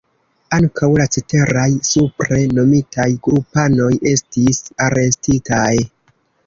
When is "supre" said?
1.89-2.41